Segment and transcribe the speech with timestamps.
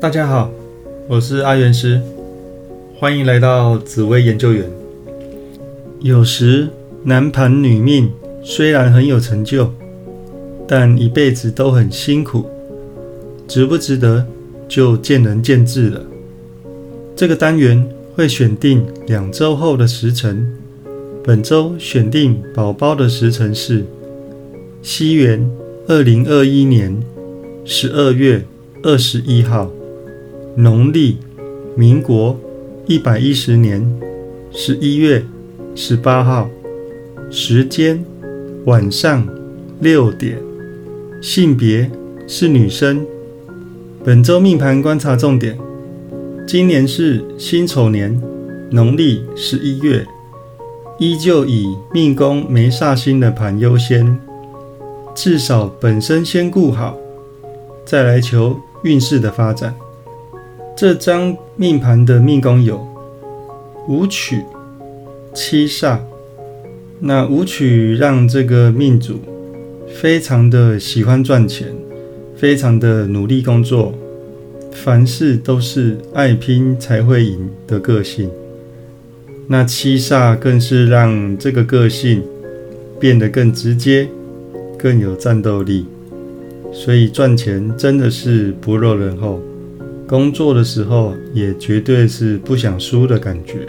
[0.00, 0.50] 大家好，
[1.08, 2.00] 我是阿元师，
[2.98, 4.64] 欢迎来到紫薇研究员。
[6.00, 6.68] 有时
[7.04, 8.10] 男盘女命
[8.42, 9.70] 虽然很有成就，
[10.66, 12.46] 但一辈子都很辛苦，
[13.46, 14.26] 值不值得
[14.68, 16.00] 就见仁见智了。
[17.14, 20.50] 这个单元会选定两周后的时辰，
[21.22, 23.84] 本周选定宝宝的时辰是
[24.80, 25.50] 西元
[25.86, 26.98] 二零二一年
[27.66, 28.42] 十二月
[28.82, 29.70] 二十一号。
[30.56, 31.16] 农历
[31.76, 32.38] 民国
[32.86, 33.86] 一百一十年
[34.50, 35.24] 十一月
[35.76, 36.50] 十八号，
[37.30, 38.04] 时间
[38.66, 39.26] 晚上
[39.78, 40.38] 六点，
[41.22, 41.88] 性别
[42.26, 43.06] 是女生。
[44.04, 45.56] 本周命盘观察重点：
[46.46, 48.20] 今年是辛丑年，
[48.70, 50.04] 农历十一月，
[50.98, 54.18] 依旧以命宫没煞星的盘优先，
[55.14, 56.98] 至少本身先顾好，
[57.86, 59.74] 再来求运势的发展。
[60.76, 62.86] 这张命盘的命宫有
[63.88, 64.42] 武曲、
[65.34, 65.98] 七煞。
[66.98, 69.20] 那武曲让这个命主
[69.88, 71.68] 非常的喜欢赚钱，
[72.36, 73.94] 非常的努力工作，
[74.70, 78.30] 凡事都是爱拼才会赢的个性。
[79.48, 82.22] 那七煞更是让这个个性
[83.00, 84.06] 变得更直接，
[84.78, 85.86] 更有战斗力，
[86.72, 89.40] 所以赚钱真的是不落人后。
[90.06, 93.68] 工作的时候也绝对是不想输的感觉，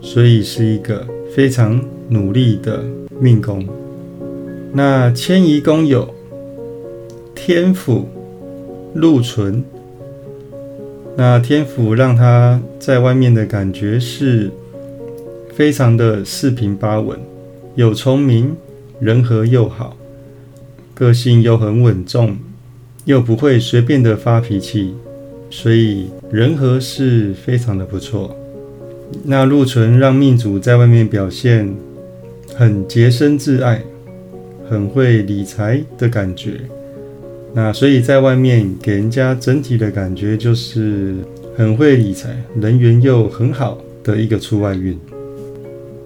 [0.00, 2.82] 所以是一个非常努力的
[3.18, 3.68] 命宫。
[4.72, 6.08] 那迁移宫有
[7.34, 8.08] 天府、
[8.94, 9.62] 禄存。
[11.16, 14.50] 那天府让他在外面的感觉是
[15.52, 17.18] 非常的四平八稳，
[17.74, 18.56] 又聪明，
[18.98, 19.94] 人和又好，
[21.00, 22.36] 个性又很稳重，
[23.06, 24.92] 又不会随便的发脾气。
[25.48, 28.36] 所以人和是非常的不错。
[29.24, 31.74] 那禄存让命主在外面表现
[32.54, 33.82] 很洁身自爱，
[34.68, 36.60] 很会理财的感觉。
[37.54, 41.14] 那所以在外面给人家整体的感觉就是
[41.56, 44.98] 很会理财，人缘又很好的一个出外运。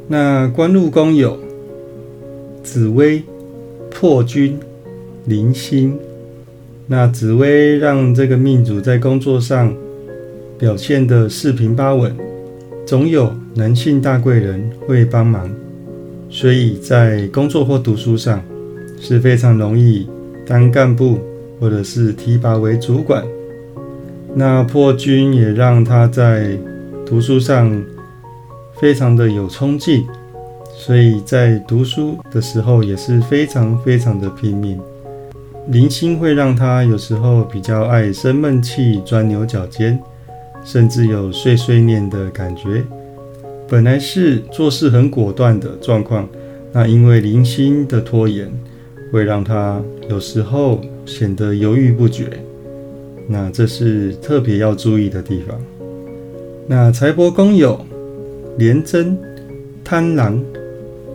[0.07, 1.37] 那官禄宫有
[2.63, 3.25] 紫薇、
[3.91, 4.57] 破军、
[5.27, 5.99] 零星。
[6.87, 9.75] 那紫薇让这个命主在工作上
[10.59, 12.15] 表现的四平八稳，
[12.85, 15.51] 总有男性大贵人会帮忙，
[16.29, 18.43] 所以在工作或读书上
[19.01, 20.07] 是非常容易
[20.47, 21.19] 当干部
[21.59, 23.25] 或者是提拔为主管。
[24.35, 26.59] 那破军也让他在
[27.07, 27.83] 读书上
[28.79, 30.05] 非常的有冲劲，
[30.77, 34.79] 所以在读书的时候也是非常非常的拼命。
[35.69, 39.99] 零星会让他有时候比较爱生闷气、钻牛角尖，
[40.63, 42.85] 甚至有碎碎念的感觉。
[43.67, 46.29] 本来是做事很果断的状况，
[46.71, 48.53] 那因为零星的拖延，
[49.11, 52.27] 会让他有时候显得犹豫不决。
[53.27, 55.59] 那这是特别要注意的地方。
[56.67, 57.83] 那财帛宫有
[58.59, 59.19] 廉贞、
[59.83, 60.43] 贪狼，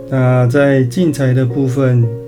[0.09, 2.18] 那在进财的部分。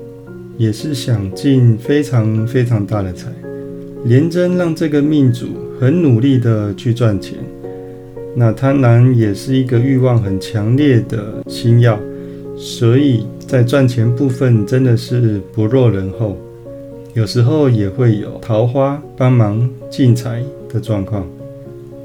[0.57, 3.29] 也是想进非常非常大的财，
[4.05, 5.47] 廉贞让这个命主
[5.79, 7.37] 很努力的去赚钱。
[8.35, 11.99] 那贪婪也是一个欲望很强烈的星耀，
[12.55, 16.37] 所以在赚钱部分真的是不落人后，
[17.13, 21.27] 有时候也会有桃花帮忙进财的状况，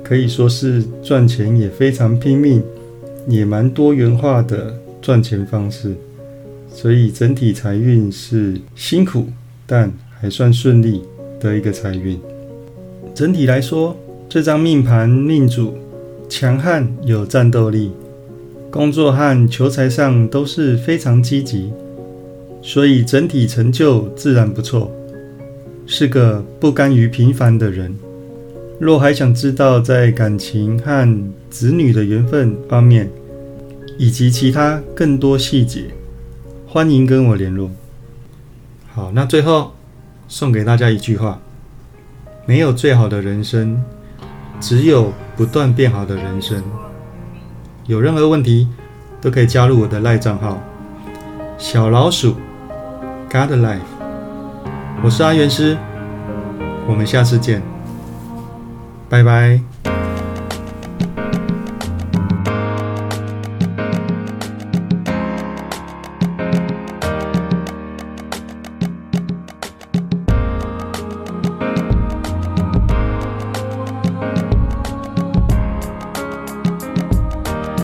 [0.03, 2.63] 可以说是赚钱也非常拼命，
[3.29, 5.95] 也蛮多元化的赚钱方式。
[6.77, 9.29] 所以整体财运是辛苦，
[9.67, 11.01] 但还算顺利
[11.41, 12.21] 的一个财运。
[13.15, 13.97] 整体来说，
[14.29, 15.75] 这张命盘命主
[16.29, 17.93] 强悍有战斗力，
[18.71, 21.73] 工作和求财上都是非常积极，
[22.61, 24.93] 所以整体成就自然不错，
[25.87, 27.97] 是个不甘于平凡的人。
[28.79, 33.09] 若还想知道在感情和子女的缘分方面，
[33.97, 35.85] 以及其他更多细节。
[36.77, 37.71] 欢迎跟我联络。
[38.95, 39.73] 好，那最后
[40.29, 41.39] 送给大家一句话：
[42.45, 43.83] 没有最好的人生，
[44.61, 46.63] 只有不断变好的人生。
[47.87, 48.69] 有任何问题
[49.23, 50.63] 都可以加入我的赖账号
[51.57, 52.35] 小老鼠
[53.31, 53.81] God Life。
[55.03, 55.79] 我是阿元师，
[56.87, 57.63] 我们下次见，
[59.09, 59.96] 拜拜。